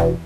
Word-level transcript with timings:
Hello, 0.00 0.16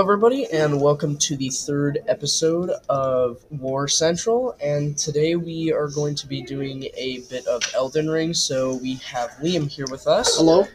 everybody, 0.00 0.46
and 0.50 0.80
welcome 0.80 1.18
to 1.18 1.36
the 1.36 1.50
third 1.50 1.98
episode 2.08 2.70
of 2.88 3.44
War 3.50 3.88
Central. 3.88 4.56
And 4.62 4.96
today 4.96 5.36
we 5.36 5.70
are 5.70 5.88
going 5.88 6.14
to 6.14 6.26
be 6.26 6.40
doing 6.40 6.84
a 6.96 7.20
bit 7.28 7.46
of 7.46 7.62
Elden 7.74 8.08
Ring. 8.08 8.32
So 8.32 8.76
we 8.76 8.94
have 8.94 9.32
Liam 9.42 9.68
here 9.68 9.84
with 9.90 10.06
us. 10.06 10.38
Hello. 10.38 10.66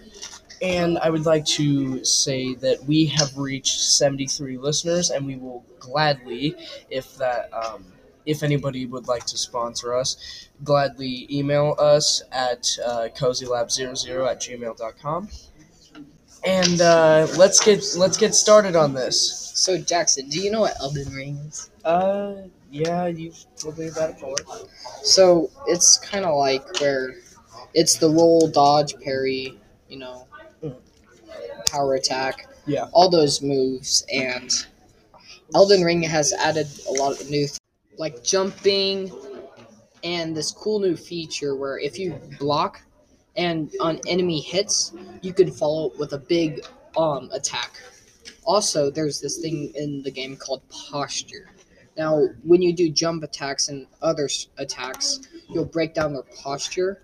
And 0.61 0.97
I 0.99 1.09
would 1.09 1.25
like 1.25 1.45
to 1.45 2.03
say 2.03 2.55
that 2.55 2.83
we 2.85 3.05
have 3.07 3.37
reached 3.37 3.79
73 3.79 4.57
listeners, 4.57 5.11
and 5.11 5.25
we 5.25 5.35
will 5.35 5.63
gladly, 5.79 6.55
if 6.89 7.15
that, 7.17 7.53
um, 7.53 7.85
if 8.25 8.43
anybody 8.43 8.85
would 8.85 9.07
like 9.07 9.25
to 9.25 9.37
sponsor 9.37 9.93
us, 9.95 10.49
gladly 10.63 11.27
email 11.29 11.75
us 11.79 12.23
at 12.31 12.67
uh, 12.85 13.07
cozylab00 13.15 14.29
at 14.29 14.41
gmail.com. 14.41 15.29
And 16.45 16.81
uh, 16.81 17.27
let's 17.37 17.63
get 17.63 17.83
let's 17.97 18.17
get 18.17 18.33
started 18.35 18.75
on 18.75 18.93
this. 18.93 19.51
So 19.55 19.77
Jackson, 19.77 20.29
do 20.29 20.39
you 20.39 20.51
know 20.51 20.61
what 20.61 20.79
Elden 20.79 21.11
Ring 21.13 21.35
is? 21.47 21.71
Uh, 21.83 22.35
yeah, 22.71 23.07
you've 23.07 23.43
told 23.57 23.77
me 23.77 23.87
about 23.87 24.11
it 24.11 24.15
before. 24.15 24.35
So 25.03 25.49
it's 25.67 25.97
kind 25.97 26.25
of 26.25 26.35
like 26.35 26.79
where 26.79 27.15
it's 27.73 27.95
the 27.95 28.09
roll, 28.09 28.47
dodge, 28.47 28.95
parry, 29.01 29.59
you 29.89 29.97
know. 29.97 30.26
Power 31.77 31.93
attack, 31.95 32.47
Yeah. 32.65 32.87
all 32.91 33.09
those 33.09 33.41
moves, 33.41 34.05
and 34.11 34.51
Elden 35.53 35.83
Ring 35.83 36.01
has 36.03 36.33
added 36.33 36.67
a 36.87 36.91
lot 36.93 37.19
of 37.21 37.29
new, 37.29 37.47
like 37.97 38.23
jumping, 38.23 39.11
and 40.03 40.35
this 40.35 40.51
cool 40.51 40.79
new 40.79 40.95
feature 40.95 41.55
where 41.55 41.77
if 41.79 41.97
you 41.99 42.19
block 42.39 42.81
and 43.35 43.71
on 43.79 43.99
enemy 44.07 44.39
hits, 44.41 44.93
you 45.21 45.33
can 45.33 45.51
follow 45.51 45.91
it 45.91 45.97
with 45.99 46.13
a 46.13 46.17
big 46.17 46.61
um 46.97 47.29
attack. 47.31 47.71
Also, 48.43 48.89
there's 48.89 49.19
this 49.21 49.37
thing 49.37 49.71
in 49.75 50.01
the 50.03 50.11
game 50.11 50.35
called 50.35 50.61
posture. 50.69 51.49
Now, 51.97 52.27
when 52.43 52.61
you 52.61 52.73
do 52.73 52.89
jump 52.89 53.23
attacks 53.23 53.69
and 53.69 53.87
other 54.01 54.29
attacks, 54.57 55.19
you'll 55.49 55.65
break 55.65 55.93
down 55.93 56.13
their 56.13 56.23
posture, 56.43 57.01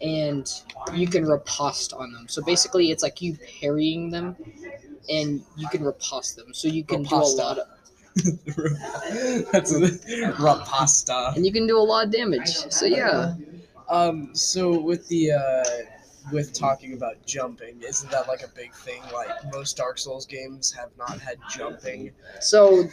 and 0.00 0.50
you 0.94 1.06
can 1.06 1.24
riposte 1.24 1.92
on 1.92 2.12
them. 2.12 2.26
So 2.28 2.42
basically, 2.42 2.90
it's 2.90 3.02
like 3.02 3.20
you 3.20 3.36
parrying 3.60 4.10
them, 4.10 4.36
and 5.08 5.42
you 5.56 5.68
can 5.68 5.82
riposte 5.82 6.36
them. 6.36 6.52
So 6.54 6.68
you 6.68 6.84
can 6.84 7.04
Riposta. 7.04 7.08
do 7.08 7.16
a 7.16 7.42
lot 7.42 7.58
of, 7.58 7.66
That's 9.52 9.72
a 9.72 9.80
rapasta. 10.38 11.36
and 11.36 11.44
you 11.46 11.52
can 11.52 11.66
do 11.66 11.78
a 11.78 11.80
lot 11.80 12.06
of 12.06 12.12
damage. 12.12 12.48
So 12.48 12.86
yeah, 12.86 13.34
Um. 13.88 14.34
So 14.34 14.78
with 14.80 15.06
the 15.08 15.32
uh, 15.32 15.64
with 16.32 16.52
talking 16.52 16.94
about 16.94 17.24
jumping, 17.26 17.80
isn't 17.82 18.10
that 18.10 18.28
like 18.28 18.42
a 18.42 18.48
big 18.48 18.72
thing? 18.74 19.00
Like 19.12 19.28
most 19.52 19.76
Dark 19.76 19.98
Souls 19.98 20.26
games 20.26 20.72
have 20.72 20.90
not 20.98 21.20
had 21.20 21.38
jumping. 21.50 22.10
So, 22.40 22.84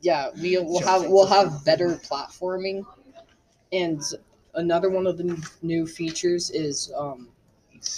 yeah, 0.00 0.30
we 0.40 0.56
will 0.58 0.82
have 0.82 1.02
we'll 1.06 1.26
have 1.26 1.64
better 1.64 1.96
platforming, 1.96 2.84
and 3.72 4.00
another 4.54 4.90
one 4.90 5.06
of 5.06 5.16
the 5.16 5.48
new 5.62 5.86
features 5.86 6.50
is 6.50 6.92
um, 6.96 7.28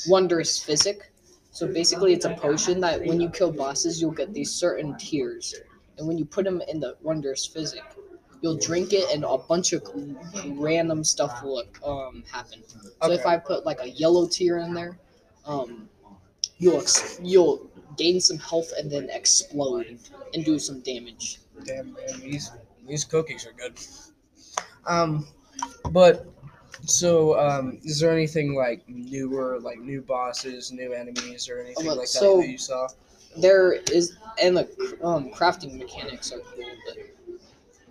wondrous 0.09 0.63
physick. 0.63 1.13
So 1.51 1.67
basically, 1.67 2.13
it's 2.15 2.25
a 2.25 2.35
potion 2.35 2.81
that 2.81 3.05
when 3.05 3.21
you 3.21 3.29
kill 3.29 3.53
bosses, 3.53 4.01
you'll 4.01 4.11
get 4.13 4.33
these 4.33 4.51
certain 4.51 4.97
tears, 4.97 5.55
and 5.99 6.09
when 6.09 6.17
you 6.17 6.25
put 6.25 6.45
them 6.45 6.63
in 6.69 6.81
the 6.81 6.97
wondrous 7.03 7.47
physick, 7.47 7.85
you'll 8.41 8.57
drink 8.57 8.93
it, 8.95 9.05
and 9.13 9.25
a 9.25 9.37
bunch 9.37 9.75
of 9.75 9.83
random 10.47 11.05
stuff 11.05 11.43
will 11.43 11.63
um, 11.85 12.25
happen. 12.31 12.63
So 13.03 13.13
if 13.13 13.27
I 13.27 13.37
put 13.37 13.67
like 13.67 13.81
a 13.83 13.91
yellow 13.91 14.27
tear 14.27 14.59
in 14.59 14.73
there, 14.73 14.99
um, 15.45 15.89
you'll 16.59 16.81
ex- 16.81 17.21
you'll 17.23 17.71
gain 17.99 18.19
some 18.21 18.39
health 18.39 18.73
and 18.79 18.91
then 18.91 19.11
explode 19.11 19.99
and 20.33 20.45
do 20.45 20.59
some 20.59 20.81
damage. 20.81 21.41
Damn 21.65 21.93
man, 21.93 22.21
these 22.21 22.51
these 22.87 23.05
cookies 23.05 23.47
are 23.47 23.53
good. 23.53 23.75
Um, 24.87 25.27
but 25.91 26.27
so 26.85 27.39
um, 27.39 27.79
is 27.85 28.01
there 28.01 28.13
anything 28.13 28.55
like 28.55 28.83
newer, 28.89 29.59
like 29.61 29.79
new 29.79 30.03
bosses, 30.03 30.73
new 30.73 30.93
enemies, 30.93 31.49
or 31.49 31.61
anything 31.61 31.87
well, 31.87 31.97
like 31.97 32.05
that 32.07 32.09
so- 32.09 32.39
that 32.41 32.49
you 32.49 32.59
saw? 32.59 32.89
There 33.39 33.73
is 33.91 34.19
and 34.43 34.57
the 34.59 34.99
um, 35.03 35.31
crafting 35.31 35.79
mechanics 35.79 36.33
are 36.33 36.41
cool, 36.41 36.67
but 36.87 36.97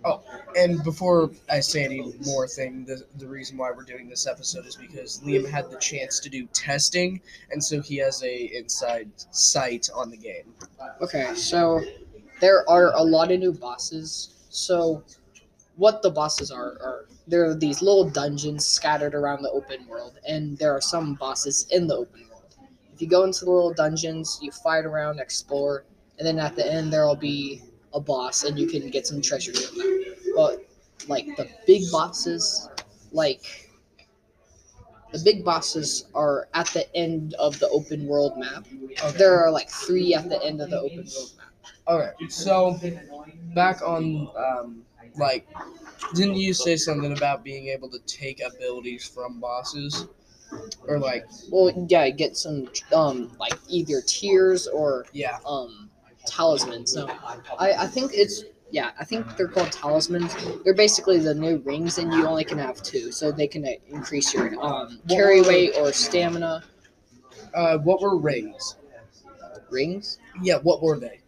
Oh, 0.04 0.22
And 0.56 0.82
before 0.82 1.30
I 1.48 1.60
say 1.60 1.84
any 1.84 2.12
more 2.26 2.48
thing, 2.48 2.84
the, 2.84 3.04
the 3.18 3.26
reason 3.28 3.56
why 3.56 3.70
we're 3.70 3.84
doing 3.84 4.08
this 4.08 4.26
episode 4.26 4.66
is 4.66 4.74
because 4.74 5.20
Liam 5.20 5.48
had 5.48 5.70
the 5.70 5.76
chance 5.78 6.18
to 6.20 6.28
do 6.28 6.46
testing, 6.52 7.20
and 7.50 7.62
so 7.62 7.80
he 7.80 7.98
has 7.98 8.22
a 8.24 8.56
inside 8.56 9.10
sight 9.30 9.88
on 9.94 10.10
the 10.10 10.16
game. 10.16 10.54
okay. 11.00 11.32
So 11.34 11.80
there 12.40 12.68
are 12.68 12.92
a 12.94 13.02
lot 13.02 13.30
of 13.30 13.38
new 13.38 13.52
bosses. 13.52 14.34
So 14.50 15.04
what 15.76 16.02
the 16.02 16.10
bosses 16.10 16.50
are 16.50 16.72
are 16.82 17.06
there 17.26 17.48
are 17.48 17.54
these 17.54 17.82
little 17.82 18.08
dungeons 18.08 18.66
scattered 18.66 19.14
around 19.14 19.42
the 19.42 19.50
open 19.50 19.86
world, 19.86 20.18
and 20.26 20.58
there 20.58 20.72
are 20.72 20.80
some 20.80 21.14
bosses 21.14 21.66
in 21.70 21.86
the 21.86 21.96
open 21.96 22.22
world. 22.28 22.56
If 22.92 23.00
you 23.00 23.08
go 23.08 23.24
into 23.24 23.44
the 23.44 23.50
little 23.50 23.72
dungeons, 23.72 24.38
you 24.42 24.50
fight 24.50 24.84
around, 24.84 25.20
explore, 25.20 25.84
and 26.18 26.26
then 26.26 26.38
at 26.38 26.56
the 26.56 26.70
end 26.70 26.92
there 26.92 27.06
will 27.06 27.16
be 27.16 27.62
a 27.94 28.00
boss, 28.00 28.44
and 28.44 28.58
you 28.58 28.66
can 28.66 28.90
get 28.90 29.06
some 29.06 29.20
treasure 29.20 29.54
from. 29.54 30.04
But 30.34 30.66
like 31.08 31.26
the 31.36 31.48
big 31.66 31.82
bosses, 31.90 32.68
like 33.12 33.70
the 35.12 35.18
big 35.18 35.44
bosses 35.44 36.06
are 36.14 36.48
at 36.54 36.68
the 36.68 36.94
end 36.96 37.34
of 37.34 37.58
the 37.58 37.68
open 37.68 38.06
world 38.06 38.38
map. 38.38 38.66
Uh, 39.02 39.12
there 39.12 39.38
are 39.38 39.50
like 39.50 39.68
three 39.70 40.14
at 40.14 40.28
the 40.28 40.42
end 40.42 40.60
of 40.60 40.70
the 40.70 40.80
open 40.80 40.98
world 40.98 41.32
map. 41.36 41.51
Okay, 41.88 42.12
so 42.28 42.78
back 43.54 43.82
on 43.82 44.28
um, 44.36 44.82
like, 45.16 45.46
didn't 46.14 46.36
you 46.36 46.54
say 46.54 46.76
something 46.76 47.12
about 47.16 47.44
being 47.44 47.68
able 47.68 47.88
to 47.90 47.98
take 48.00 48.40
abilities 48.44 49.06
from 49.06 49.40
bosses, 49.40 50.06
or 50.86 50.98
like, 50.98 51.24
Well, 51.50 51.72
yeah, 51.88 52.08
get 52.10 52.36
some 52.36 52.68
um 52.94 53.32
like 53.38 53.54
either 53.68 54.02
tears 54.06 54.66
or 54.68 55.06
yeah, 55.12 55.38
um 55.46 55.90
talismans. 56.26 56.96
No, 56.96 57.06
I 57.58 57.72
I 57.72 57.86
think 57.86 58.12
it's 58.14 58.44
yeah, 58.70 58.92
I 58.98 59.04
think 59.04 59.36
they're 59.36 59.48
called 59.48 59.72
talismans. 59.72 60.34
They're 60.64 60.74
basically 60.74 61.18
the 61.18 61.34
new 61.34 61.58
rings, 61.58 61.98
and 61.98 62.12
you 62.12 62.26
only 62.26 62.44
can 62.44 62.58
have 62.58 62.82
two, 62.82 63.12
so 63.12 63.30
they 63.32 63.46
can 63.48 63.64
uh, 63.66 63.70
increase 63.88 64.32
your 64.34 64.54
um 64.64 65.00
carry 65.08 65.42
weight 65.42 65.72
or 65.78 65.92
stamina. 65.92 66.64
uh, 67.54 67.78
what 67.78 68.00
were 68.00 68.18
rings? 68.18 68.76
Rings. 69.70 70.18
Yeah, 70.42 70.58
what 70.58 70.82
were 70.82 70.98
they? 70.98 71.20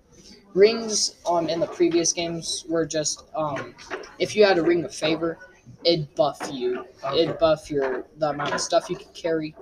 Rings 0.55 1.17
um 1.29 1.49
in 1.49 1.59
the 1.59 1.67
previous 1.67 2.13
games 2.13 2.65
were 2.69 2.87
just 2.87 3.25
um 3.35 3.75
if 4.21 4.37
you 4.37 4.45
had 4.45 4.57
a 4.59 4.63
ring 4.63 4.85
of 4.85 4.95
favor, 4.95 5.39
it'd 5.85 6.15
buff 6.15 6.39
you. 6.53 6.87
It'd 7.13 7.39
buff 7.39 7.71
your 7.71 8.07
the 8.19 8.31
amount 8.31 8.55
of 8.55 8.61
stuff 8.61 8.89
you 8.89 8.97
could 8.97 9.13
carry, 9.15 9.55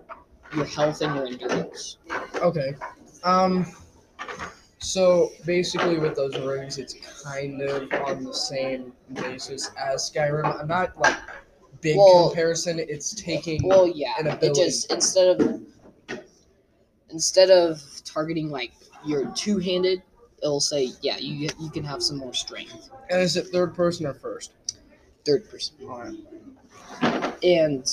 your 0.54 0.66
health 0.66 1.00
and 1.00 1.14
your 1.14 1.26
endurance. 1.26 1.96
Okay, 2.36 2.74
um, 3.24 3.66
so 4.78 5.30
basically 5.46 5.98
with 5.98 6.14
those 6.14 6.38
rings, 6.40 6.76
it's 6.76 6.94
kind 7.24 7.62
of 7.62 7.90
on 8.06 8.24
the 8.24 8.34
same 8.34 8.92
basis 9.14 9.70
as 9.82 10.10
Skyrim. 10.10 10.60
I'm 10.60 10.68
not 10.68 10.98
like 11.00 11.16
big 11.80 11.96
Well- 11.96 12.28
comparison. 12.28 12.78
It's 12.78 13.14
taking 13.14 13.66
Well, 13.66 13.86
yeah, 13.88 14.12
an 14.18 14.26
it 14.42 14.54
just 14.54 14.92
instead 14.92 15.40
of 15.40 15.62
instead 17.08 17.50
of 17.50 17.80
targeting 18.04 18.50
like 18.50 18.72
your 19.06 19.26
two 19.34 19.58
handed, 19.58 20.02
it'll 20.42 20.60
say 20.60 20.90
yeah 21.02 21.16
you 21.18 21.48
you 21.60 21.70
can 21.70 21.84
have 21.84 22.02
some 22.02 22.18
more 22.18 22.34
strength. 22.34 22.90
and 23.10 23.20
is 23.20 23.36
it 23.36 23.46
third 23.48 23.74
person 23.74 24.06
or 24.06 24.14
first? 24.14 24.52
Third 25.24 25.48
person 25.48 25.76
Alright. 25.84 26.14
and 27.44 27.86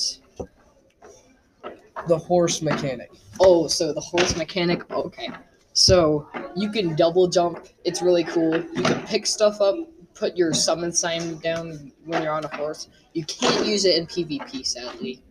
The 2.08 2.18
horse 2.18 2.62
mechanic. 2.62 3.12
oh 3.40 3.68
so 3.68 3.94
the 3.94 4.02
horse 4.02 4.36
mechanic 4.36 4.90
okay 4.92 5.30
so 5.74 6.28
you 6.56 6.72
can 6.72 6.96
double 6.96 7.28
jump 7.28 7.68
it's 7.86 8.02
really 8.02 8.24
cool 8.24 8.56
you 8.56 8.84
can 8.84 9.06
pick 9.06 9.26
stuff 9.26 9.62
up 9.62 9.76
put 10.16 10.36
your 10.36 10.54
summon 10.54 10.92
sign 10.92 11.38
down 11.40 11.92
when 12.06 12.22
you're 12.24 12.34
on 12.34 12.44
a 12.46 12.56
horse 12.56 12.90
you 13.14 13.24
can't 13.26 13.66
use 13.66 13.86
it 13.86 13.96
in 13.98 14.08
pvp 14.08 14.66
sadly 14.66 15.22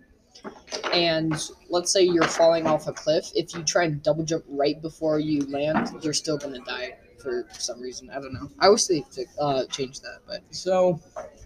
and 0.92 1.50
let's 1.68 1.92
say 1.92 2.02
you're 2.02 2.22
falling 2.28 2.66
off 2.66 2.86
a 2.86 2.92
cliff 2.92 3.30
if 3.34 3.54
you 3.54 3.62
try 3.64 3.84
and 3.84 4.02
double 4.02 4.24
jump 4.24 4.44
right 4.48 4.80
before 4.80 5.18
you 5.18 5.40
land 5.50 5.88
you're 6.02 6.12
still 6.12 6.38
gonna 6.38 6.60
die 6.60 6.96
for 7.22 7.44
some 7.52 7.80
reason 7.80 8.08
i 8.10 8.14
don't 8.14 8.32
know 8.32 8.48
i 8.60 8.68
wish 8.68 8.84
they 8.86 9.04
uh, 9.40 9.64
changed 9.66 10.02
that 10.02 10.18
but 10.26 10.42
So, 10.50 11.00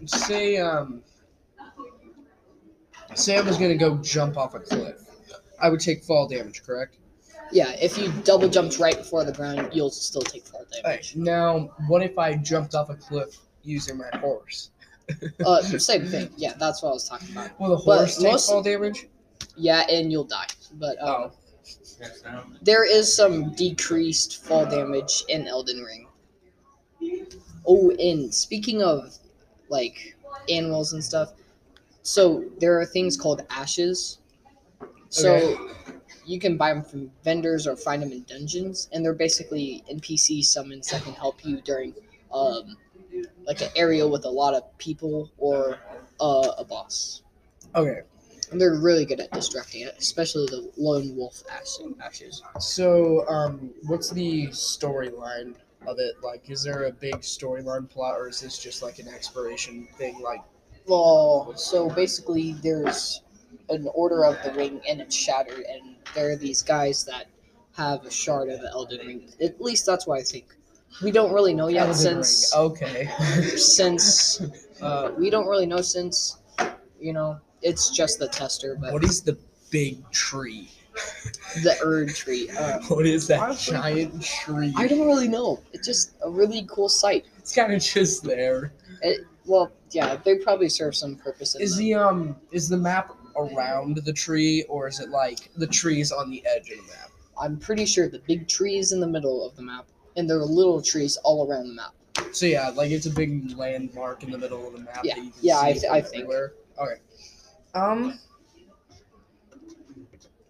say 0.05 0.57
um, 0.57 1.01
say 3.15 3.37
I 3.37 3.41
was 3.41 3.57
gonna 3.57 3.75
go 3.75 3.97
jump 3.97 4.37
off 4.37 4.53
a 4.55 4.59
cliff, 4.59 5.01
I 5.61 5.69
would 5.69 5.79
take 5.79 6.03
fall 6.03 6.27
damage, 6.27 6.63
correct? 6.63 6.97
Yeah, 7.51 7.75
if 7.79 7.97
you 7.97 8.11
double 8.23 8.49
jumped 8.49 8.79
right 8.79 8.97
before 8.97 9.23
the 9.23 9.31
ground, 9.31 9.69
you'll 9.73 9.91
still 9.91 10.21
take 10.23 10.45
fall 10.47 10.65
damage. 10.81 11.15
now 11.15 11.69
what 11.87 12.01
if 12.01 12.17
I 12.17 12.35
jumped 12.35 12.73
off 12.75 12.89
a 12.89 12.95
cliff 12.95 13.37
using 13.63 13.97
my 13.97 14.09
horse? 14.19 14.71
Uh, 15.45 15.61
same 15.61 16.05
thing. 16.07 16.29
Yeah, 16.37 16.53
that's 16.57 16.81
what 16.81 16.89
I 16.89 16.93
was 16.93 17.07
talking 17.07 17.29
about. 17.31 17.51
Well, 17.59 17.71
the 17.71 17.83
But 17.85 17.97
horse 17.99 18.17
take 18.17 18.31
most- 18.31 18.49
fall 18.49 18.63
damage? 18.63 19.07
Yeah, 19.55 19.85
and 19.89 20.11
you'll 20.11 20.23
die. 20.23 20.47
But 20.73 20.99
um, 21.01 21.07
Oh, 21.09 21.31
there 22.61 22.83
is 22.85 23.13
some 23.13 23.53
decreased 23.55 24.43
fall 24.43 24.65
damage 24.65 25.23
in 25.29 25.47
Elden 25.47 25.81
Ring. 25.83 26.07
Oh, 27.65 27.91
and 27.91 28.33
speaking 28.33 28.81
of 28.81 29.17
like 29.69 30.15
animals 30.49 30.93
and 30.93 31.03
stuff, 31.03 31.33
so 32.03 32.43
there 32.59 32.79
are 32.79 32.85
things 32.85 33.17
called 33.17 33.45
ashes. 33.49 34.19
So 35.09 35.35
Okay. 35.35 35.57
you 36.25 36.39
can 36.39 36.57
buy 36.57 36.73
them 36.73 36.83
from 36.83 37.11
vendors 37.23 37.67
or 37.67 37.75
find 37.75 38.01
them 38.01 38.11
in 38.11 38.23
dungeons, 38.23 38.89
and 38.91 39.03
they're 39.05 39.13
basically 39.13 39.83
NPC 39.89 40.43
summons 40.43 40.89
that 40.89 41.03
can 41.03 41.13
help 41.13 41.45
you 41.45 41.61
during 41.61 41.93
um, 42.33 42.77
like 43.45 43.61
an 43.61 43.69
area 43.75 44.07
with 44.07 44.25
a 44.25 44.29
lot 44.29 44.53
of 44.53 44.63
people 44.77 45.31
or 45.37 45.77
uh, 46.19 46.51
a 46.57 46.63
boss. 46.65 47.23
okay. 47.75 48.01
And 48.53 48.61
they're 48.61 48.75
really 48.75 49.03
good 49.03 49.19
at 49.19 49.31
distracting 49.31 49.81
it, 49.81 49.95
especially 49.97 50.45
the 50.45 50.71
lone 50.77 51.15
wolf 51.15 51.41
ash- 51.51 51.79
ashes. 51.99 52.43
So, 52.59 53.27
um, 53.27 53.71
what's 53.87 54.11
the 54.11 54.47
storyline 54.49 55.55
of 55.87 55.97
it? 55.97 56.13
Like, 56.23 56.51
is 56.51 56.61
there 56.61 56.83
a 56.83 56.91
big 56.91 57.15
storyline 57.21 57.89
plot, 57.89 58.13
or 58.15 58.29
is 58.29 58.39
this 58.41 58.59
just 58.59 58.83
like 58.83 58.99
an 58.99 59.07
exploration 59.07 59.87
thing? 59.97 60.21
Like, 60.21 60.41
Well, 60.85 61.53
so 61.55 61.89
basically, 61.89 62.53
there's 62.61 63.23
an 63.69 63.87
order 63.95 64.23
of 64.23 64.37
the 64.43 64.51
ring, 64.51 64.81
and 64.87 65.01
it's 65.01 65.15
shattered, 65.15 65.65
and 65.67 65.95
there 66.13 66.29
are 66.29 66.35
these 66.35 66.61
guys 66.61 67.03
that 67.05 67.25
have 67.75 68.05
a 68.05 68.11
shard 68.11 68.49
of 68.49 68.61
the 68.61 68.69
Elden 68.69 68.99
Ring. 69.07 69.29
At 69.41 69.59
least 69.59 69.87
that's 69.87 70.05
what 70.05 70.19
I 70.19 70.23
think. 70.23 70.45
We 71.01 71.09
don't 71.09 71.33
really 71.33 71.55
know 71.55 71.69
yet, 71.69 71.87
Elden 71.87 71.95
Ring. 72.17 72.23
since 72.23 72.55
Okay. 72.55 73.09
since 73.57 74.41
uh, 74.79 75.11
we 75.17 75.31
don't 75.31 75.47
really 75.47 75.65
know 75.65 75.81
since 75.81 76.37
you 77.03 77.13
know 77.13 77.39
it's 77.61 77.89
just 77.89 78.19
the 78.19 78.27
tester, 78.27 78.77
but 78.79 78.93
what 78.93 79.03
is 79.03 79.21
the 79.21 79.37
big 79.69 80.09
tree? 80.11 80.69
the 81.63 81.75
Erdtree. 81.83 82.55
Uh, 82.55 82.79
What 82.87 83.05
is 83.07 83.27
that 83.27 83.39
Honestly, 83.39 83.73
giant 83.73 84.21
tree? 84.21 84.73
I 84.77 84.87
don't 84.87 85.07
really 85.07 85.27
know. 85.27 85.59
It's 85.73 85.87
just 85.87 86.13
a 86.23 86.29
really 86.29 86.67
cool 86.69 86.87
sight. 86.87 87.25
It's 87.39 87.55
kind 87.55 87.73
of 87.73 87.81
just 87.81 88.23
there. 88.23 88.73
It, 89.01 89.21
well, 89.45 89.71
yeah, 89.89 90.17
they 90.23 90.37
probably 90.37 90.69
serve 90.69 90.95
some 90.95 91.15
purpose. 91.15 91.55
Is 91.55 91.77
the, 91.77 91.93
the 91.93 91.99
um 91.99 92.35
is 92.51 92.69
the 92.69 92.77
map 92.77 93.15
around 93.35 93.97
the 93.97 94.13
tree, 94.13 94.63
or 94.69 94.87
is 94.87 94.99
it 94.99 95.09
like 95.09 95.49
the 95.55 95.67
trees 95.67 96.11
on 96.11 96.29
the 96.29 96.45
edge 96.45 96.69
of 96.69 96.77
the 96.77 96.93
map? 96.93 97.09
I'm 97.39 97.57
pretty 97.57 97.85
sure 97.85 98.07
the 98.07 98.19
big 98.19 98.47
tree 98.47 98.77
is 98.77 98.91
in 98.91 98.99
the 98.99 99.07
middle 99.07 99.45
of 99.45 99.55
the 99.55 99.63
map, 99.63 99.87
and 100.15 100.29
there 100.29 100.37
are 100.37 100.45
little 100.45 100.81
trees 100.81 101.17
all 101.23 101.49
around 101.49 101.67
the 101.67 101.73
map. 101.73 101.93
So 102.31 102.45
yeah, 102.45 102.69
like 102.69 102.91
it's 102.91 103.05
a 103.05 103.11
big 103.11 103.57
landmark 103.57 104.23
in 104.23 104.31
the 104.31 104.37
middle 104.37 104.67
of 104.67 104.73
the 104.73 104.79
map. 104.79 105.01
Yeah, 105.03 105.15
that 105.15 105.23
you 105.23 105.31
can 105.31 105.39
yeah, 105.41 105.57
I 105.57 105.73
see 105.73 105.79
th- 105.79 105.87
from 105.87 105.95
I 105.95 106.01
think. 106.01 106.29
Okay. 106.79 107.01
Um. 107.73 108.19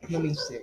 Let 0.09 0.21
me 0.23 0.33
see. 0.33 0.59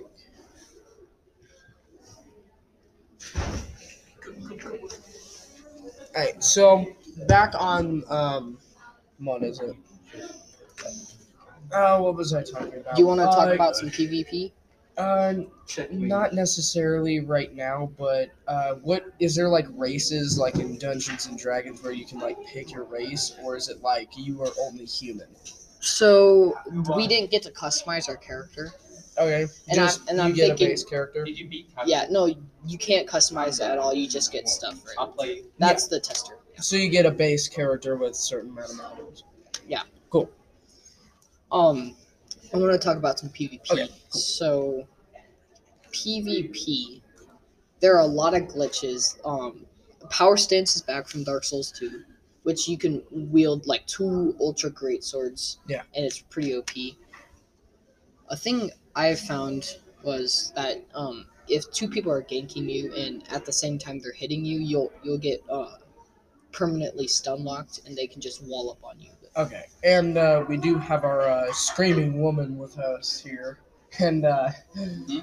Alright, 6.15 6.43
so 6.43 6.85
back 7.27 7.53
on 7.57 8.03
um, 8.09 8.57
what 9.19 9.43
is 9.43 9.59
it? 9.59 9.75
Uh, 11.71 11.99
what 11.99 12.15
was 12.15 12.33
I 12.33 12.43
talking 12.43 12.73
about? 12.79 12.95
Do 12.95 13.01
you 13.01 13.07
want 13.07 13.19
to 13.21 13.25
talk 13.25 13.47
Uh, 13.47 13.53
about 13.53 13.75
some 13.75 13.89
PvP? 13.89 14.51
Uh, 15.01 15.33
not 15.89 16.33
necessarily 16.33 17.19
right 17.21 17.55
now, 17.55 17.91
but 17.97 18.29
uh, 18.47 18.75
what 18.75 19.05
is 19.19 19.35
there 19.35 19.49
like 19.49 19.65
races 19.71 20.37
like 20.37 20.55
in 20.55 20.77
Dungeons 20.77 21.25
and 21.27 21.37
Dragons 21.37 21.81
where 21.81 21.91
you 21.93 22.05
can 22.05 22.19
like 22.19 22.37
pick 22.45 22.71
your 22.71 22.83
race, 22.83 23.35
or 23.43 23.55
is 23.55 23.69
it 23.69 23.81
like 23.81 24.09
you 24.17 24.41
are 24.43 24.51
only 24.61 24.85
human? 24.85 25.27
So 25.79 26.53
we 26.95 27.07
didn't 27.07 27.31
get 27.31 27.41
to 27.43 27.51
customize 27.51 28.07
our 28.09 28.17
character. 28.17 28.71
Okay, 29.17 29.41
And 29.67 29.75
just 29.75 29.99
I'm- 30.01 30.07
and 30.09 30.17
you 30.17 30.23
I'm 30.23 30.33
get 30.33 30.47
thinking- 30.49 30.67
a 30.67 30.69
base 30.71 30.83
character. 30.83 31.23
Did 31.25 31.37
you 31.39 31.47
beat 31.49 31.69
Yeah, 31.85 32.05
no, 32.09 32.27
you 32.65 32.77
can't 32.77 33.07
customize 33.07 33.59
it 33.59 33.63
at 33.63 33.77
all. 33.79 33.93
You 33.93 34.07
just 34.07 34.31
get 34.31 34.47
stuff. 34.47 34.75
Right? 34.85 34.95
I'll 34.99 35.07
play. 35.07 35.43
That's 35.57 35.87
the 35.87 35.99
tester. 35.99 36.37
So 36.59 36.75
you 36.75 36.89
get 36.89 37.05
a 37.05 37.11
base 37.11 37.47
character 37.47 37.95
with 37.97 38.15
certain 38.15 38.51
amount 38.51 38.71
of 38.71 38.77
models. 38.77 39.23
Yeah. 39.67 39.83
Cool. 40.11 40.29
Um, 41.51 41.95
I 42.53 42.57
want 42.57 42.71
to 42.73 42.77
talk 42.77 42.97
about 42.97 43.19
some 43.19 43.29
PvP. 43.29 43.71
Okay, 43.71 43.89
So, 44.09 44.87
PvP, 45.91 47.01
there 47.79 47.95
are 47.95 48.01
a 48.01 48.05
lot 48.05 48.33
of 48.33 48.43
glitches. 48.43 49.17
Um, 49.25 49.65
Power 50.09 50.37
Stance 50.37 50.75
is 50.75 50.81
back 50.81 51.07
from 51.07 51.23
Dark 51.23 51.43
Souls 51.43 51.71
2, 51.71 52.03
which 52.43 52.67
you 52.67 52.77
can 52.77 53.01
wield 53.11 53.65
like 53.67 53.85
two 53.87 54.35
ultra 54.39 54.69
great 54.69 55.03
swords. 55.03 55.59
Yeah. 55.67 55.83
And 55.95 56.05
it's 56.05 56.19
pretty 56.19 56.55
OP. 56.55 56.71
A 58.29 58.35
thing 58.35 58.71
I 58.95 59.15
found 59.15 59.77
was 60.03 60.51
that 60.55 60.83
um, 60.93 61.27
if 61.47 61.69
two 61.71 61.87
people 61.87 62.11
are 62.11 62.23
ganking 62.23 62.69
you 62.69 62.93
and 62.93 63.23
at 63.31 63.45
the 63.45 63.51
same 63.51 63.77
time 63.77 63.99
they're 63.99 64.13
hitting 64.13 64.43
you, 64.43 64.59
you'll 64.59 64.91
you'll 65.03 65.17
get 65.17 65.41
uh, 65.49 65.75
permanently 66.51 67.07
stun 67.07 67.43
locked 67.43 67.81
and 67.85 67.95
they 67.95 68.07
can 68.07 68.21
just 68.21 68.43
wall 68.43 68.71
up 68.71 68.83
on 68.83 68.99
you. 68.99 69.11
Okay, 69.37 69.63
and 69.83 70.17
uh, 70.17 70.43
we 70.49 70.57
do 70.57 70.77
have 70.77 71.05
our 71.05 71.21
uh, 71.21 71.53
screaming 71.53 72.21
woman 72.21 72.57
with 72.57 72.77
us 72.77 73.21
here, 73.21 73.59
and 73.99 74.25
uh, 74.25 74.49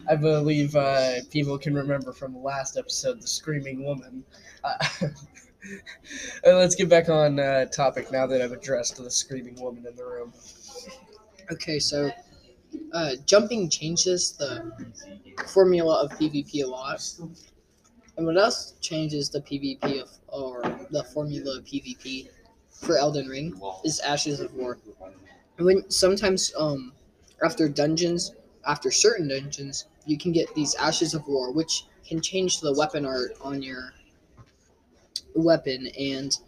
I 0.08 0.16
believe 0.16 0.75
uh, 0.75 1.16
people 1.31 1.58
can 1.58 1.75
remember 1.75 2.14
from 2.14 2.32
the 2.32 2.38
last 2.38 2.78
episode 2.78 3.20
the 3.20 3.26
screaming 3.26 3.84
woman. 3.84 4.25
Uh, 4.64 4.76
uh, 5.02 5.08
let's 6.46 6.75
get 6.75 6.88
back 6.88 7.10
on 7.10 7.38
uh, 7.38 7.66
topic 7.66 8.10
now 8.10 8.26
that 8.26 8.40
I've 8.40 8.52
addressed 8.52 8.96
the 8.96 9.10
screaming 9.10 9.60
woman 9.60 9.84
in 9.87 9.94
the 9.94 10.05
room. 10.06 10.32
Okay, 11.52 11.78
so 11.78 12.10
uh, 12.94 13.10
jumping 13.26 13.69
changes 13.69 14.32
the 14.32 14.72
formula 15.49 16.02
of 16.02 16.12
PvP 16.12 16.64
a 16.64 16.66
lot. 16.66 17.02
And 18.16 18.26
what 18.26 18.38
else 18.38 18.72
changes 18.81 19.28
the 19.28 19.43
PvP 19.43 20.00
of, 20.00 20.08
or 20.28 20.62
the 20.90 21.05
formula 21.05 21.58
of 21.58 21.64
PvP 21.64 22.28
for 22.81 22.97
Elden 22.97 23.29
Ring 23.29 23.61
is 23.85 24.01
Ashes 24.01 24.41
of 24.41 24.55
War. 24.55 24.79
When 25.59 25.91
sometimes 25.91 26.53
um 26.57 26.93
after 27.45 27.69
dungeons, 27.69 28.33
after 28.67 28.91
certain 28.91 29.29
dungeons, 29.29 29.87
you 30.07 30.19
can 30.19 30.33
get 30.33 30.55
these 30.55 30.75
Ashes 30.75 31.15
of 31.15 31.27
War, 31.27 31.53
which 31.53 31.85
can 32.07 32.21
change 32.21 32.61
the 32.61 32.73
weapon 32.73 33.05
art 33.05 33.33
on 33.41 33.63
your 33.63 33.93
weapon 35.35 35.89
and 35.99 36.39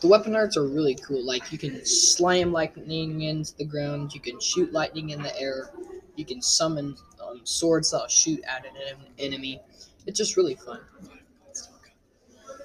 the 0.00 0.06
weapon 0.06 0.36
arts 0.36 0.56
are 0.56 0.66
really 0.66 0.94
cool. 0.94 1.24
Like 1.24 1.50
you 1.50 1.58
can 1.58 1.84
slam 1.84 2.52
lightning 2.52 3.22
into 3.22 3.56
the 3.56 3.64
ground, 3.64 4.14
you 4.14 4.20
can 4.20 4.38
shoot 4.40 4.72
lightning 4.72 5.10
in 5.10 5.22
the 5.22 5.36
air, 5.40 5.70
you 6.16 6.24
can 6.24 6.40
summon 6.40 6.96
um, 7.26 7.40
swords 7.44 7.90
that'll 7.90 8.06
shoot 8.08 8.40
at 8.44 8.64
an 8.64 8.96
enemy. 9.18 9.60
It's 10.06 10.16
just 10.16 10.36
really 10.36 10.54
fun. 10.54 10.80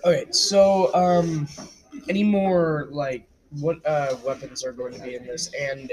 Okay, 0.06 0.26
so 0.32 0.94
um, 0.94 1.48
any 2.10 2.24
more 2.24 2.88
like 2.92 3.28
what 3.60 3.86
uh, 3.86 4.16
weapons 4.26 4.64
are 4.64 4.72
going 4.72 4.94
to 4.94 5.00
be 5.02 5.16
in 5.16 5.26
this, 5.26 5.52
and 5.60 5.92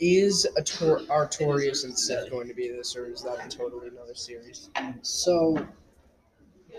is 0.00 0.46
Artor- 0.58 1.06
Artorias 1.06 1.84
and 1.84 1.96
Sif 1.96 2.30
going 2.30 2.48
to 2.48 2.54
be 2.54 2.68
this, 2.68 2.96
or 2.96 3.06
is 3.06 3.22
that 3.22 3.44
a 3.44 3.48
totally 3.48 3.88
another 3.88 4.14
series? 4.14 4.70
So, 5.02 5.64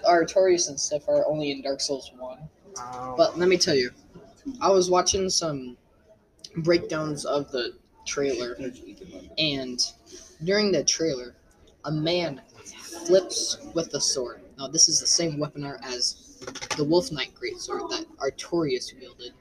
Artorias 0.05 0.69
and 0.69 0.79
Sif 0.79 1.07
are 1.07 1.25
only 1.27 1.51
in 1.51 1.61
Dark 1.61 1.79
Souls 1.81 2.11
1. 2.17 2.39
Um, 2.77 3.15
But 3.17 3.37
let 3.37 3.47
me 3.47 3.57
tell 3.57 3.75
you, 3.75 3.91
I 4.59 4.69
was 4.69 4.89
watching 4.89 5.29
some 5.29 5.77
breakdowns 6.57 7.25
of 7.25 7.51
the 7.51 7.73
trailer, 8.05 8.57
and 9.37 9.79
during 10.43 10.71
the 10.71 10.83
trailer, 10.83 11.35
a 11.85 11.91
man 11.91 12.41
flips 13.05 13.57
with 13.73 13.93
a 13.93 14.01
sword. 14.01 14.41
Now, 14.57 14.67
this 14.67 14.87
is 14.89 14.99
the 14.99 15.07
same 15.07 15.39
weapon 15.39 15.63
art 15.63 15.79
as 15.83 16.30
the 16.77 16.83
Wolf 16.83 17.11
Knight 17.11 17.33
Greatsword 17.35 17.89
that 17.91 18.05
Artorias 18.17 18.97
wielded. 18.99 19.33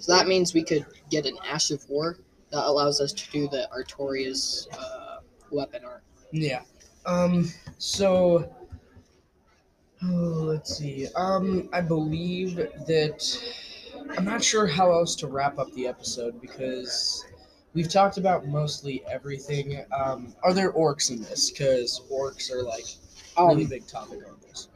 So 0.00 0.14
that 0.14 0.28
means 0.28 0.54
we 0.54 0.62
could 0.62 0.86
get 1.10 1.26
an 1.26 1.36
Ash 1.44 1.70
of 1.70 1.88
War 1.88 2.18
that 2.50 2.64
allows 2.64 3.00
us 3.00 3.12
to 3.12 3.30
do 3.30 3.48
the 3.48 3.68
Artorias 3.76 4.66
uh, 4.78 5.20
weapon 5.50 5.84
art. 5.84 6.02
Yeah. 6.32 6.62
Um. 7.06 7.50
So. 7.78 8.54
Oh, 10.02 10.06
let's 10.06 10.76
see. 10.76 11.08
Um. 11.16 11.68
I 11.72 11.80
believe 11.80 12.56
that. 12.56 13.54
I'm 14.16 14.24
not 14.24 14.42
sure 14.42 14.66
how 14.66 14.92
else 14.92 15.14
to 15.16 15.26
wrap 15.26 15.58
up 15.58 15.72
the 15.72 15.86
episode 15.86 16.40
because 16.40 17.24
we've 17.74 17.88
talked 17.88 18.16
about 18.16 18.46
mostly 18.46 19.02
everything. 19.10 19.84
Um. 19.96 20.34
Are 20.42 20.52
there 20.52 20.72
orcs 20.72 21.10
in 21.10 21.22
this? 21.22 21.50
Because 21.50 22.02
orcs 22.12 22.50
are 22.50 22.62
like 22.62 22.86
a 23.36 23.46
really 23.46 23.64
Um, 23.64 23.70
big 23.70 23.86
topic 23.86 24.20
on 24.26 24.36
this 24.46 24.68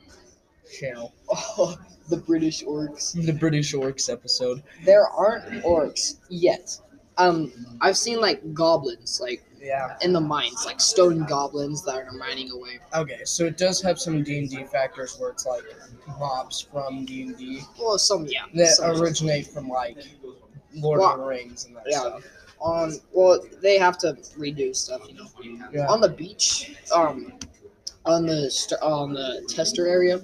channel. 0.71 1.15
oh, 1.31 1.77
the 2.09 2.17
British 2.17 2.65
orcs. 2.65 3.13
The 3.25 3.33
British 3.33 3.75
orcs 3.75 4.11
episode. 4.13 4.63
There 4.85 5.07
aren't 5.09 5.65
orcs 5.65 6.17
yet. 6.29 6.79
Um, 7.17 7.53
I've 7.81 7.97
seen 7.97 8.21
like 8.21 8.53
goblins, 8.55 9.21
like 9.23 9.45
Yeah. 9.61 9.97
in 10.03 10.13
the 10.13 10.21
mines, 10.21 10.65
like 10.67 10.81
stone 10.81 11.25
goblins 11.25 11.85
that 11.85 11.95
are 11.97 12.11
mining 12.13 12.51
away. 12.51 12.81
Okay, 12.95 13.21
so 13.25 13.45
it 13.45 13.57
does 13.57 13.81
have 13.83 13.99
some 14.01 14.23
D 14.25 14.39
and 14.39 14.51
D 14.51 14.65
factors 14.65 15.17
where 15.19 15.31
it's 15.31 15.47
like 15.47 15.63
mobs 16.19 16.61
from 16.61 17.05
D 17.05 17.23
and 17.23 17.39
D 17.39 17.63
Well, 17.81 17.99
some 17.99 18.27
yeah. 18.27 18.47
that 18.55 18.69
some- 18.77 19.01
originate 19.01 19.47
from 19.47 19.69
like 19.69 19.99
Lord 20.75 21.01
of 21.01 21.19
the 21.19 21.25
Rings 21.25 21.67
and 21.67 21.77
that 21.77 21.85
yeah. 21.87 22.01
stuff. 22.01 22.25
on 22.61 22.95
well 23.13 23.41
they 23.63 23.79
have 23.79 23.97
to 23.99 24.15
redo 24.37 24.75
stuff 24.75 25.03
you 25.09 25.15
know 25.15 25.27
Yeah. 25.73 25.87
on 25.87 26.01
the 26.01 26.09
beach 26.09 26.75
um 26.95 27.33
on 28.07 28.27
the 28.27 28.51
st- 28.51 28.81
on 28.83 29.13
the 29.13 29.45
tester 29.49 29.87
area 29.87 30.21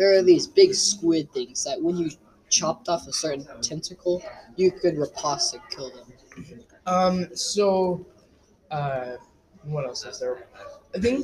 there 0.00 0.16
are 0.18 0.22
these 0.22 0.46
big 0.46 0.72
squid 0.74 1.30
things 1.32 1.62
that 1.64 1.80
when 1.80 1.96
you 1.96 2.10
chopped 2.48 2.88
off 2.88 3.06
a 3.06 3.12
certain 3.12 3.46
tentacle 3.62 4.22
you 4.56 4.70
could 4.72 4.96
riposte 4.98 5.56
kill 5.74 5.90
them 5.96 6.08
Um. 6.86 7.28
So, 7.36 8.04
uh, 8.70 9.16
what 9.64 9.84
else 9.84 10.04
is 10.06 10.18
there? 10.18 10.46
I 10.96 10.98
think 10.98 11.22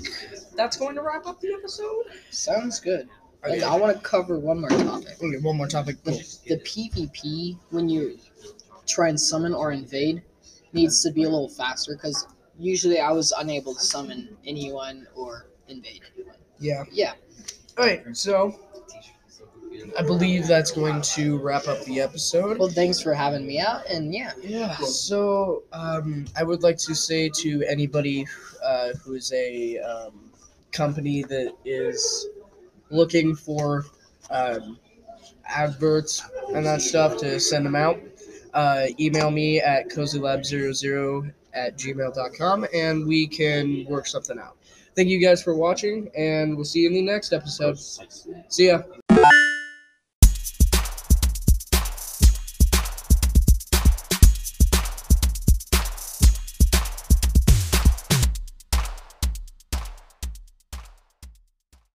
that's 0.54 0.76
going 0.76 0.94
to 0.96 1.02
wrap 1.02 1.26
up 1.26 1.40
the 1.40 1.52
episode. 1.58 2.04
sounds 2.30 2.78
good 2.80 3.08
and 3.42 3.62
i 3.64 3.74
want 3.76 3.96
to 3.96 4.02
cover 4.02 4.38
one 4.38 4.60
more 4.60 4.70
topic 4.70 5.14
Okay, 5.22 5.38
one 5.48 5.56
more 5.56 5.68
topic. 5.68 6.02
the, 6.04 6.12
the 6.50 6.56
pvp 6.68 7.56
when 7.70 7.88
you 7.88 8.18
try 8.86 9.08
and 9.08 9.20
summon 9.20 9.52
or 9.54 9.72
invade 9.72 10.22
needs 10.72 11.02
to 11.04 11.10
be 11.12 11.22
a 11.24 11.30
little 11.34 11.48
faster 11.48 11.94
because 11.94 12.26
usually 12.58 12.98
i 12.98 13.12
was 13.12 13.32
unable 13.38 13.72
to 13.74 13.80
summon 13.80 14.36
anyone 14.46 15.06
or 15.14 15.46
invade 15.68 16.00
anyone 16.16 16.34
Yeah. 16.58 16.84
yeah 16.90 17.12
All 17.78 17.84
right. 17.84 18.02
So, 18.16 18.58
I 19.98 20.02
believe 20.02 20.46
that's 20.46 20.70
going 20.70 21.00
to 21.02 21.38
wrap 21.38 21.68
up 21.68 21.82
the 21.84 22.00
episode. 22.00 22.58
Well, 22.58 22.68
thanks 22.68 23.00
for 23.00 23.14
having 23.14 23.46
me 23.46 23.60
out, 23.60 23.88
and 23.88 24.12
yeah, 24.12 24.32
Yeah. 24.42 24.76
So, 24.76 25.62
um, 25.72 26.26
I 26.36 26.42
would 26.42 26.62
like 26.62 26.76
to 26.78 26.94
say 26.94 27.30
to 27.36 27.62
anybody 27.64 28.26
uh, 28.62 28.90
who 29.02 29.14
is 29.14 29.32
a 29.32 29.78
um, 29.78 30.30
company 30.72 31.22
that 31.24 31.54
is 31.64 32.28
looking 32.90 33.34
for 33.34 33.86
um, 34.30 34.78
adverts 35.48 36.22
and 36.54 36.66
that 36.66 36.82
stuff 36.82 37.16
to 37.18 37.40
send 37.40 37.64
them 37.64 37.76
out, 37.76 37.98
uh, 38.54 38.86
email 39.00 39.30
me 39.30 39.60
at 39.60 39.88
cozylab00 39.88 41.32
at 41.54 41.76
gmail.com 41.78 42.66
and 42.74 43.06
we 43.06 43.26
can 43.26 43.84
work 43.86 44.06
something 44.06 44.38
out. 44.38 44.56
Thank 44.94 45.08
you 45.08 45.20
guys 45.20 45.42
for 45.42 45.54
watching, 45.54 46.10
and 46.16 46.56
we'll 46.56 46.64
see 46.64 46.80
you 46.80 46.88
in 46.88 46.94
the 46.94 47.02
next 47.02 47.34
episode. 47.34 47.78
See 48.48 48.68
ya. 48.68 48.82